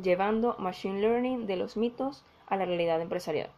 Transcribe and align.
Llevando 0.00 0.54
Machine 0.58 1.00
Learning 1.00 1.46
de 1.46 1.56
los 1.56 1.76
mitos 1.76 2.24
a 2.46 2.56
la 2.56 2.64
realidad 2.64 3.00
empresarial. 3.00 3.50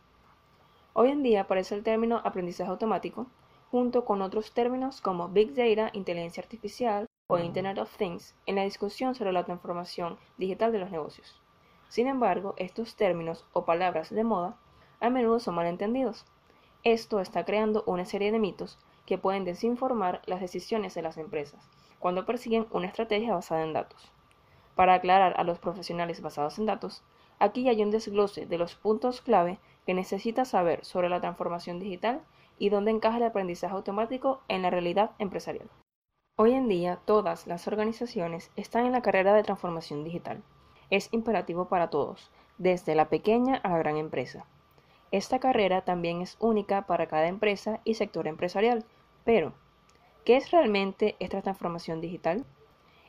Hoy 0.94 1.10
en 1.10 1.22
día 1.22 1.42
aparece 1.42 1.74
el 1.74 1.82
término 1.82 2.22
aprendizaje 2.24 2.70
automático 2.70 3.26
junto 3.70 4.04
con 4.04 4.22
otros 4.22 4.52
términos 4.52 5.00
como 5.00 5.28
Big 5.28 5.54
Data, 5.54 5.90
inteligencia 5.92 6.42
artificial 6.42 7.06
o 7.28 7.38
Internet 7.38 7.78
of 7.78 7.96
Things 7.96 8.34
en 8.46 8.56
la 8.56 8.64
discusión 8.64 9.14
sobre 9.14 9.32
la 9.32 9.44
transformación 9.44 10.18
digital 10.38 10.72
de 10.72 10.78
los 10.78 10.90
negocios. 10.90 11.40
Sin 11.88 12.06
embargo, 12.06 12.54
estos 12.56 12.96
términos 12.96 13.44
o 13.52 13.64
palabras 13.64 14.10
de 14.10 14.24
moda 14.24 14.56
a 14.98 15.10
menudo 15.10 15.40
son 15.40 15.54
malentendidos. 15.54 16.24
Esto 16.82 17.20
está 17.20 17.44
creando 17.44 17.84
una 17.86 18.06
serie 18.06 18.32
de 18.32 18.38
mitos 18.38 18.78
que 19.06 19.18
pueden 19.18 19.44
desinformar 19.44 20.22
las 20.24 20.40
decisiones 20.40 20.94
de 20.94 21.02
las 21.02 21.18
empresas 21.18 21.68
cuando 21.98 22.24
persiguen 22.24 22.66
una 22.70 22.86
estrategia 22.86 23.34
basada 23.34 23.62
en 23.62 23.74
datos. 23.74 24.10
Para 24.74 24.94
aclarar 24.94 25.34
a 25.36 25.44
los 25.44 25.58
profesionales 25.58 26.22
basados 26.22 26.58
en 26.58 26.66
datos, 26.66 27.02
aquí 27.38 27.68
hay 27.68 27.82
un 27.82 27.90
desglose 27.90 28.46
de 28.46 28.58
los 28.58 28.74
puntos 28.76 29.20
clave 29.20 29.58
que 29.86 29.94
necesitas 29.94 30.48
saber 30.48 30.84
sobre 30.84 31.08
la 31.08 31.20
transformación 31.20 31.78
digital 31.78 32.22
y 32.58 32.68
dónde 32.68 32.90
encaja 32.90 33.16
el 33.16 33.24
aprendizaje 33.24 33.74
automático 33.74 34.42
en 34.48 34.62
la 34.62 34.70
realidad 34.70 35.12
empresarial. 35.18 35.68
Hoy 36.36 36.52
en 36.52 36.68
día, 36.68 37.00
todas 37.04 37.46
las 37.46 37.66
organizaciones 37.66 38.50
están 38.56 38.86
en 38.86 38.92
la 38.92 39.02
carrera 39.02 39.34
de 39.34 39.42
transformación 39.42 40.04
digital. 40.04 40.42
Es 40.88 41.08
imperativo 41.12 41.68
para 41.68 41.90
todos, 41.90 42.30
desde 42.56 42.94
la 42.94 43.08
pequeña 43.08 43.56
a 43.56 43.70
la 43.70 43.78
gran 43.78 43.96
empresa. 43.96 44.46
Esta 45.10 45.38
carrera 45.38 45.82
también 45.82 46.22
es 46.22 46.36
única 46.40 46.86
para 46.86 47.08
cada 47.08 47.26
empresa 47.26 47.80
y 47.84 47.94
sector 47.94 48.26
empresarial, 48.26 48.84
pero 49.24 49.52
¿qué 50.24 50.36
es 50.36 50.50
realmente 50.50 51.16
esta 51.18 51.42
transformación 51.42 52.00
digital? 52.00 52.44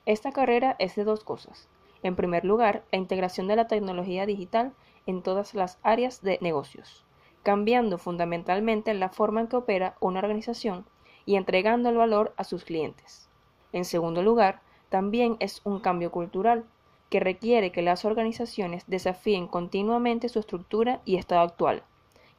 Esta 0.05 0.31
carrera 0.31 0.75
es 0.79 0.95
de 0.95 1.03
dos 1.03 1.23
cosas. 1.23 1.69
En 2.03 2.15
primer 2.15 2.43
lugar, 2.43 2.83
la 2.91 2.97
integración 2.97 3.47
de 3.47 3.55
la 3.55 3.67
tecnología 3.67 4.25
digital 4.25 4.73
en 5.05 5.21
todas 5.21 5.53
las 5.53 5.79
áreas 5.83 6.21
de 6.21 6.39
negocios, 6.41 7.05
cambiando 7.43 7.97
fundamentalmente 7.97 8.93
la 8.93 9.09
forma 9.09 9.41
en 9.41 9.47
que 9.47 9.57
opera 9.57 9.95
una 9.99 10.19
organización 10.19 10.85
y 11.25 11.35
entregando 11.35 11.89
el 11.89 11.97
valor 11.97 12.33
a 12.37 12.43
sus 12.43 12.63
clientes. 12.63 13.29
En 13.73 13.85
segundo 13.85 14.23
lugar, 14.23 14.61
también 14.89 15.37
es 15.39 15.61
un 15.63 15.79
cambio 15.79 16.11
cultural 16.11 16.65
que 17.09 17.19
requiere 17.19 17.71
que 17.71 17.81
las 17.81 18.03
organizaciones 18.05 18.85
desafíen 18.87 19.47
continuamente 19.47 20.29
su 20.29 20.39
estructura 20.39 21.01
y 21.05 21.17
estado 21.17 21.41
actual, 21.41 21.83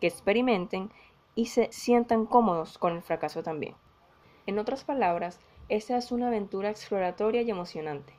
que 0.01 0.09
experimenten 0.09 0.91
y 1.35 1.47
se 1.47 1.71
sientan 1.73 2.27
cómodos 2.27 2.79
con 2.79 2.95
el 2.95 3.03
fracaso 3.03 3.43
también. 3.43 3.75
En 4.47 4.59
otras 4.59 4.85
palabras, 4.85 5.39
esta 5.75 5.97
es 5.97 6.13
una 6.13 6.27
aventura 6.27 6.69
exploratoria 6.69 7.41
y 7.41 7.51
emocionante. 7.51 8.13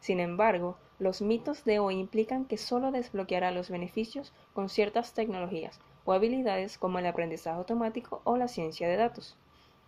Sin 0.00 0.20
embargo, 0.20 0.78
los 0.98 1.20
mitos 1.20 1.62
de 1.66 1.78
hoy 1.78 1.96
implican 1.96 2.46
que 2.46 2.56
solo 2.56 2.92
desbloqueará 2.92 3.50
los 3.50 3.68
beneficios 3.68 4.32
con 4.54 4.70
ciertas 4.70 5.12
tecnologías 5.12 5.80
o 6.06 6.14
habilidades 6.14 6.78
como 6.78 6.98
el 6.98 7.04
aprendizaje 7.04 7.58
automático 7.58 8.22
o 8.24 8.38
la 8.38 8.48
ciencia 8.48 8.88
de 8.88 8.96
datos. 8.96 9.36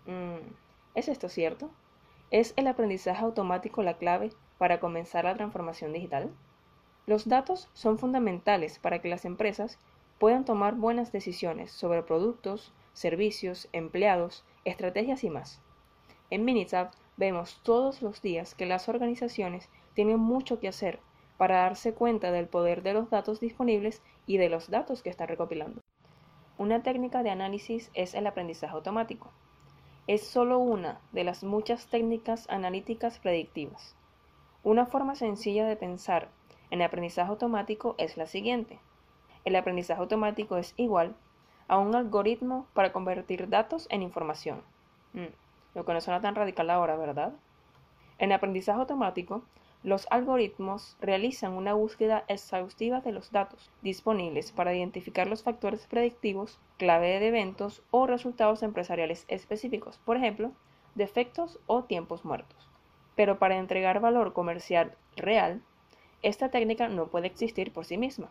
Mm, 0.04 0.46
¿Es 0.94 1.08
esto 1.08 1.30
cierto? 1.30 1.70
¿Es 2.30 2.52
el 2.56 2.66
aprendizaje 2.66 3.24
automático 3.24 3.82
la 3.82 3.96
clave 3.96 4.34
para 4.58 4.78
comenzar 4.78 5.24
la 5.24 5.36
transformación 5.36 5.94
digital? 5.94 6.30
Los 7.06 7.26
datos 7.26 7.70
son 7.72 7.98
fundamentales 7.98 8.78
para 8.78 9.00
que 9.00 9.08
las 9.08 9.24
empresas 9.24 9.78
puedan 10.18 10.44
tomar 10.44 10.74
buenas 10.74 11.12
decisiones 11.12 11.70
sobre 11.70 12.02
productos, 12.02 12.74
servicios, 12.92 13.70
empleados, 13.72 14.44
estrategias 14.66 15.24
y 15.24 15.30
más. 15.30 15.62
En 16.28 16.44
Minitab 16.44 16.90
vemos 17.16 17.60
todos 17.62 18.02
los 18.02 18.20
días 18.20 18.54
que 18.54 18.66
las 18.66 18.88
organizaciones 18.88 19.68
tienen 19.94 20.18
mucho 20.18 20.60
que 20.60 20.68
hacer 20.68 21.00
para 21.38 21.62
darse 21.62 21.94
cuenta 21.94 22.30
del 22.30 22.46
poder 22.46 22.82
de 22.82 22.92
los 22.92 23.10
datos 23.10 23.40
disponibles 23.40 24.02
y 24.26 24.38
de 24.38 24.48
los 24.48 24.70
datos 24.70 25.02
que 25.02 25.10
están 25.10 25.28
recopilando. 25.28 25.80
Una 26.58 26.82
técnica 26.82 27.22
de 27.22 27.30
análisis 27.30 27.90
es 27.94 28.14
el 28.14 28.26
aprendizaje 28.26 28.74
automático. 28.74 29.30
Es 30.06 30.26
solo 30.26 30.58
una 30.58 31.00
de 31.12 31.24
las 31.24 31.44
muchas 31.44 31.86
técnicas 31.88 32.48
analíticas 32.48 33.18
predictivas. 33.18 33.96
Una 34.62 34.86
forma 34.86 35.14
sencilla 35.14 35.66
de 35.66 35.76
pensar 35.76 36.28
en 36.70 36.80
el 36.80 36.86
aprendizaje 36.86 37.30
automático 37.30 37.94
es 37.98 38.16
la 38.16 38.26
siguiente. 38.26 38.78
El 39.44 39.56
aprendizaje 39.56 40.00
automático 40.00 40.56
es 40.56 40.74
igual 40.76 41.14
a 41.68 41.78
un 41.78 41.94
algoritmo 41.94 42.66
para 42.72 42.92
convertir 42.92 43.48
datos 43.48 43.86
en 43.90 44.02
información. 44.02 44.62
Mm 45.12 45.45
lo 45.76 45.84
que 45.84 45.92
no 45.92 46.00
suena 46.00 46.22
tan 46.22 46.34
radical 46.34 46.70
ahora, 46.70 46.96
¿verdad? 46.96 47.34
En 48.18 48.32
aprendizaje 48.32 48.80
automático, 48.80 49.44
los 49.82 50.06
algoritmos 50.10 50.96
realizan 51.02 51.52
una 51.52 51.74
búsqueda 51.74 52.24
exhaustiva 52.28 53.02
de 53.02 53.12
los 53.12 53.30
datos 53.30 53.70
disponibles 53.82 54.52
para 54.52 54.74
identificar 54.74 55.26
los 55.26 55.42
factores 55.42 55.86
predictivos, 55.86 56.58
clave 56.78 57.20
de 57.20 57.28
eventos 57.28 57.82
o 57.90 58.06
resultados 58.06 58.62
empresariales 58.62 59.26
específicos, 59.28 59.98
por 59.98 60.16
ejemplo, 60.16 60.52
defectos 60.94 61.60
o 61.66 61.84
tiempos 61.84 62.24
muertos. 62.24 62.70
Pero 63.14 63.38
para 63.38 63.58
entregar 63.58 64.00
valor 64.00 64.32
comercial 64.32 64.96
real, 65.14 65.60
esta 66.22 66.50
técnica 66.50 66.88
no 66.88 67.08
puede 67.08 67.26
existir 67.26 67.70
por 67.70 67.84
sí 67.84 67.98
misma. 67.98 68.30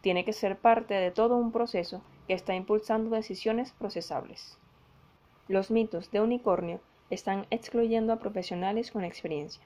Tiene 0.00 0.24
que 0.24 0.32
ser 0.32 0.58
parte 0.58 0.94
de 0.94 1.12
todo 1.12 1.36
un 1.36 1.52
proceso 1.52 2.02
que 2.26 2.34
está 2.34 2.56
impulsando 2.56 3.14
decisiones 3.14 3.70
procesables. 3.70 4.58
Los 5.48 5.70
mitos 5.70 6.10
de 6.12 6.20
unicornio 6.20 6.80
están 7.10 7.46
excluyendo 7.50 8.12
a 8.12 8.18
profesionales 8.20 8.92
con 8.92 9.02
experiencia. 9.02 9.64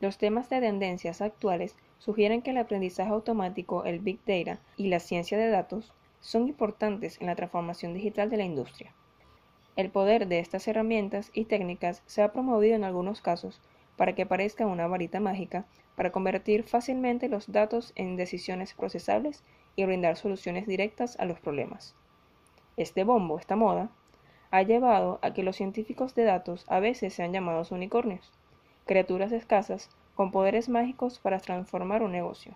Los 0.00 0.18
temas 0.18 0.48
de 0.48 0.60
tendencias 0.60 1.20
actuales 1.20 1.76
sugieren 1.98 2.42
que 2.42 2.50
el 2.50 2.58
aprendizaje 2.58 3.10
automático, 3.10 3.84
el 3.84 3.98
Big 3.98 4.20
Data 4.24 4.60
y 4.76 4.88
la 4.88 5.00
ciencia 5.00 5.36
de 5.36 5.50
datos 5.50 5.92
son 6.20 6.46
importantes 6.46 7.20
en 7.20 7.26
la 7.26 7.34
transformación 7.34 7.92
digital 7.92 8.30
de 8.30 8.36
la 8.36 8.44
industria. 8.44 8.94
El 9.76 9.90
poder 9.90 10.28
de 10.28 10.38
estas 10.38 10.68
herramientas 10.68 11.30
y 11.34 11.44
técnicas 11.44 12.02
se 12.06 12.22
ha 12.22 12.32
promovido 12.32 12.76
en 12.76 12.84
algunos 12.84 13.20
casos 13.20 13.60
para 13.96 14.14
que 14.14 14.26
parezca 14.26 14.66
una 14.66 14.86
varita 14.86 15.18
mágica 15.20 15.66
para 15.96 16.12
convertir 16.12 16.62
fácilmente 16.62 17.28
los 17.28 17.50
datos 17.50 17.92
en 17.96 18.16
decisiones 18.16 18.74
procesables 18.74 19.42
y 19.76 19.84
brindar 19.84 20.16
soluciones 20.16 20.66
directas 20.66 21.18
a 21.18 21.24
los 21.24 21.40
problemas. 21.40 21.94
Este 22.76 23.04
bombo, 23.04 23.38
esta 23.38 23.56
moda, 23.56 23.90
ha 24.50 24.62
llevado 24.62 25.18
a 25.22 25.32
que 25.32 25.42
los 25.42 25.56
científicos 25.56 26.14
de 26.14 26.24
datos 26.24 26.64
a 26.68 26.80
veces 26.80 27.14
sean 27.14 27.32
llamados 27.32 27.70
unicornios, 27.70 28.32
criaturas 28.84 29.30
escasas 29.32 29.90
con 30.16 30.32
poderes 30.32 30.68
mágicos 30.68 31.18
para 31.18 31.38
transformar 31.38 32.02
un 32.02 32.12
negocio. 32.12 32.54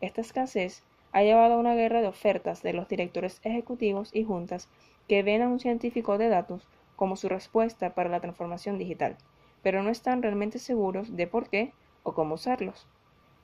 Esta 0.00 0.20
escasez 0.20 0.82
ha 1.12 1.22
llevado 1.22 1.54
a 1.54 1.58
una 1.58 1.74
guerra 1.74 2.00
de 2.00 2.06
ofertas 2.06 2.62
de 2.62 2.72
los 2.72 2.88
directores 2.88 3.40
ejecutivos 3.42 4.14
y 4.14 4.24
juntas 4.24 4.68
que 5.08 5.22
ven 5.22 5.42
a 5.42 5.48
un 5.48 5.58
científico 5.58 6.18
de 6.18 6.28
datos 6.28 6.68
como 6.94 7.16
su 7.16 7.28
respuesta 7.28 7.94
para 7.94 8.10
la 8.10 8.20
transformación 8.20 8.78
digital, 8.78 9.16
pero 9.62 9.82
no 9.82 9.90
están 9.90 10.22
realmente 10.22 10.58
seguros 10.58 11.16
de 11.16 11.26
por 11.26 11.48
qué 11.48 11.72
o 12.04 12.12
cómo 12.12 12.36
usarlos. 12.36 12.86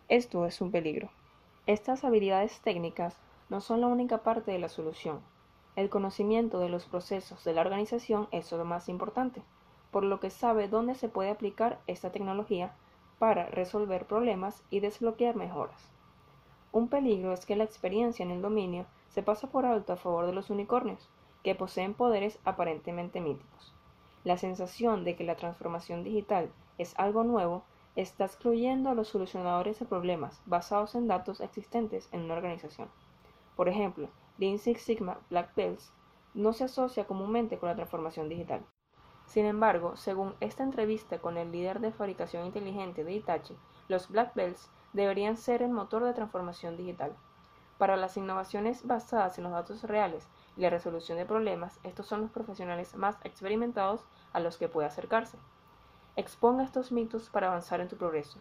Esto 0.08 0.46
es 0.46 0.60
un 0.60 0.70
peligro. 0.70 1.10
Estas 1.66 2.04
habilidades 2.04 2.60
técnicas 2.60 3.16
no 3.48 3.60
son 3.60 3.80
la 3.80 3.88
única 3.88 4.18
parte 4.18 4.52
de 4.52 4.58
la 4.58 4.68
solución, 4.68 5.20
el 5.76 5.90
conocimiento 5.90 6.60
de 6.60 6.68
los 6.68 6.86
procesos 6.86 7.42
de 7.44 7.52
la 7.52 7.60
organización 7.60 8.28
es 8.30 8.52
lo 8.52 8.64
más 8.64 8.88
importante, 8.88 9.42
por 9.90 10.04
lo 10.04 10.20
que 10.20 10.30
sabe 10.30 10.68
dónde 10.68 10.94
se 10.94 11.08
puede 11.08 11.30
aplicar 11.30 11.80
esta 11.86 12.12
tecnología 12.12 12.74
para 13.18 13.46
resolver 13.46 14.06
problemas 14.06 14.62
y 14.70 14.80
desbloquear 14.80 15.36
mejoras. 15.36 15.90
Un 16.72 16.88
peligro 16.88 17.32
es 17.32 17.46
que 17.46 17.56
la 17.56 17.64
experiencia 17.64 18.24
en 18.24 18.30
el 18.30 18.42
dominio 18.42 18.86
se 19.08 19.22
pasa 19.22 19.48
por 19.48 19.64
alto 19.64 19.92
a 19.92 19.96
favor 19.96 20.26
de 20.26 20.32
los 20.32 20.50
unicornios, 20.50 21.08
que 21.44 21.54
poseen 21.54 21.94
poderes 21.94 22.38
aparentemente 22.44 23.20
míticos. 23.20 23.74
La 24.24 24.38
sensación 24.38 25.04
de 25.04 25.14
que 25.14 25.24
la 25.24 25.36
transformación 25.36 26.02
digital 26.02 26.50
es 26.78 26.94
algo 26.98 27.22
nuevo 27.22 27.62
está 27.94 28.24
excluyendo 28.24 28.90
a 28.90 28.94
los 28.94 29.08
solucionadores 29.08 29.78
de 29.78 29.86
problemas 29.86 30.42
basados 30.46 30.94
en 30.94 31.06
datos 31.06 31.40
existentes 31.40 32.08
en 32.10 32.22
una 32.22 32.34
organización. 32.34 32.88
Por 33.56 33.68
ejemplo, 33.68 34.08
Lean 34.38 34.58
Six 34.58 34.82
Sigma 34.82 35.18
Black 35.30 35.54
Belts 35.54 35.92
no 36.34 36.52
se 36.52 36.64
asocia 36.64 37.06
comúnmente 37.06 37.58
con 37.58 37.68
la 37.68 37.76
transformación 37.76 38.28
digital. 38.28 38.66
Sin 39.26 39.46
embargo, 39.46 39.96
según 39.96 40.34
esta 40.40 40.64
entrevista 40.64 41.18
con 41.18 41.36
el 41.36 41.52
líder 41.52 41.80
de 41.80 41.92
fabricación 41.92 42.44
inteligente 42.44 43.04
de 43.04 43.12
Hitachi, 43.12 43.56
los 43.88 44.08
Black 44.08 44.34
Belts 44.34 44.70
deberían 44.92 45.36
ser 45.36 45.62
el 45.62 45.70
motor 45.70 46.04
de 46.04 46.12
transformación 46.12 46.76
digital. 46.76 47.16
Para 47.78 47.96
las 47.96 48.16
innovaciones 48.16 48.86
basadas 48.86 49.38
en 49.38 49.44
los 49.44 49.52
datos 49.52 49.82
reales 49.82 50.28
y 50.56 50.62
la 50.62 50.70
resolución 50.70 51.18
de 51.18 51.26
problemas, 51.26 51.80
estos 51.82 52.06
son 52.06 52.22
los 52.22 52.30
profesionales 52.30 52.94
más 52.96 53.16
experimentados 53.24 54.04
a 54.32 54.40
los 54.40 54.58
que 54.58 54.68
puede 54.68 54.86
acercarse. 54.86 55.38
Exponga 56.16 56.64
estos 56.64 56.92
mitos 56.92 57.30
para 57.30 57.48
avanzar 57.48 57.80
en 57.80 57.88
tu 57.88 57.96
progreso. 57.96 58.38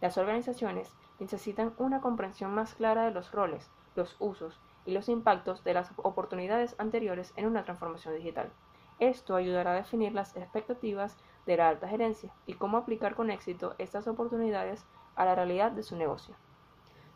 Las 0.00 0.16
organizaciones 0.18 0.94
necesitan 1.18 1.74
una 1.78 2.00
comprensión 2.00 2.54
más 2.54 2.74
clara 2.74 3.04
de 3.04 3.10
los 3.10 3.32
roles, 3.32 3.70
los 3.94 4.16
usos 4.18 4.60
y 4.84 4.92
los 4.92 5.08
impactos 5.08 5.64
de 5.64 5.74
las 5.74 5.90
oportunidades 5.96 6.74
anteriores 6.78 7.32
en 7.36 7.46
una 7.46 7.64
transformación 7.64 8.14
digital. 8.16 8.50
Esto 8.98 9.34
ayudará 9.34 9.72
a 9.72 9.76
definir 9.76 10.12
las 10.12 10.36
expectativas 10.36 11.16
de 11.46 11.56
la 11.56 11.68
alta 11.68 11.88
gerencia 11.88 12.32
y 12.46 12.54
cómo 12.54 12.76
aplicar 12.76 13.14
con 13.14 13.30
éxito 13.30 13.74
estas 13.78 14.06
oportunidades 14.06 14.84
a 15.16 15.24
la 15.24 15.34
realidad 15.34 15.72
de 15.72 15.82
su 15.82 15.96
negocio. 15.96 16.34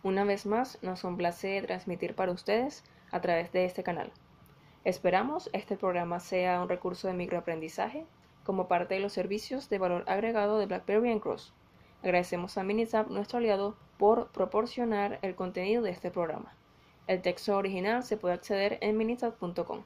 Una 0.02 0.24
vez 0.24 0.46
más, 0.46 0.82
nos 0.82 1.02
complace 1.02 1.62
transmitir 1.62 2.14
para 2.14 2.32
ustedes 2.32 2.84
a 3.10 3.20
través 3.20 3.52
de 3.52 3.64
este 3.64 3.82
canal. 3.82 4.12
Esperamos 4.84 5.50
este 5.52 5.76
programa 5.76 6.20
sea 6.20 6.60
un 6.62 6.68
recurso 6.68 7.08
de 7.08 7.14
microaprendizaje 7.14 8.06
como 8.44 8.68
parte 8.68 8.94
de 8.94 9.00
los 9.00 9.12
servicios 9.12 9.68
de 9.68 9.78
valor 9.78 10.04
agregado 10.06 10.58
de 10.58 10.66
BlackBerry 10.66 11.18
Cross. 11.18 11.52
Agradecemos 12.02 12.56
a 12.56 12.62
Minisap, 12.62 13.08
nuestro 13.08 13.38
aliado, 13.38 13.76
por 13.98 14.28
proporcionar 14.28 15.18
el 15.22 15.34
contenido 15.34 15.82
de 15.82 15.90
este 15.90 16.12
programa. 16.12 16.54
El 17.06 17.22
texto 17.22 17.56
original 17.56 18.02
se 18.02 18.16
puede 18.16 18.34
acceder 18.34 18.78
en 18.80 18.96
minisap.com. 18.96 19.84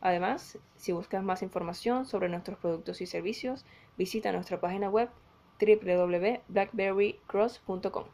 Además, 0.00 0.58
si 0.76 0.92
buscas 0.92 1.22
más 1.22 1.42
información 1.42 2.06
sobre 2.06 2.28
nuestros 2.28 2.58
productos 2.58 3.00
y 3.00 3.06
servicios, 3.06 3.64
visita 3.98 4.32
nuestra 4.32 4.60
página 4.60 4.88
web 4.88 5.10
www.blackberrycross.com. 5.60 8.04